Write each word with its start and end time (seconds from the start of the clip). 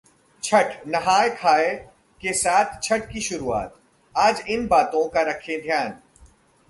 Chhath: 0.43 0.71
नहाय-खाय 0.87 1.75
के 2.21 2.33
साथ 2.33 2.81
छठ 2.83 3.11
की 3.11 3.21
शुरुआत, 3.21 3.75
आज 4.17 4.43
इन 4.49 4.67
बातों 4.67 5.07
का 5.09 5.21
रखें 5.21 5.61
ध्यान 5.61 5.93